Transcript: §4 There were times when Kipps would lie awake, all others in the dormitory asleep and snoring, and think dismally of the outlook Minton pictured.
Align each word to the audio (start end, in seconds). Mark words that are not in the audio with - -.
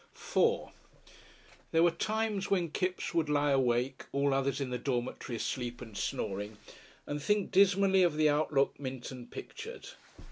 §4 0.17 0.71
There 1.71 1.83
were 1.83 1.91
times 1.91 2.49
when 2.49 2.71
Kipps 2.71 3.13
would 3.13 3.29
lie 3.29 3.51
awake, 3.51 4.05
all 4.11 4.33
others 4.33 4.59
in 4.59 4.71
the 4.71 4.79
dormitory 4.79 5.35
asleep 5.35 5.79
and 5.79 5.95
snoring, 5.95 6.57
and 7.05 7.21
think 7.21 7.51
dismally 7.51 8.01
of 8.01 8.17
the 8.17 8.27
outlook 8.27 8.79
Minton 8.79 9.27
pictured. 9.27 9.89